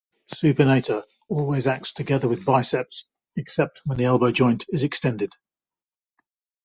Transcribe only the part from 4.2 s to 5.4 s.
joint is extended.